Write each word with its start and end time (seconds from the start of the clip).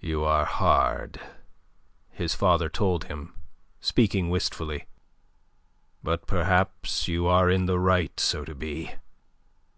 "You 0.00 0.24
are 0.24 0.44
hard," 0.44 1.18
his 2.10 2.34
father 2.34 2.68
told 2.68 3.04
him, 3.04 3.32
speaking 3.80 4.28
wistfully. 4.28 4.88
"But 6.02 6.26
perhaps 6.26 7.08
you 7.08 7.26
are 7.26 7.48
in 7.48 7.64
the 7.64 7.78
right 7.78 8.20
so 8.20 8.44
to 8.44 8.54
be. 8.54 8.96